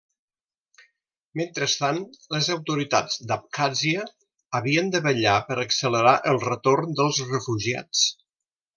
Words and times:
Mentrestant, 1.41 1.99
les 2.37 2.49
autoritats 2.55 3.19
d'Abkhàzia 3.33 4.07
havien 4.61 4.93
de 4.97 5.05
vetllar 5.11 5.37
per 5.53 5.61
accelerar 5.69 6.19
el 6.35 6.45
retorn 6.49 7.01
dels 7.03 7.25
refugiats. 7.37 8.07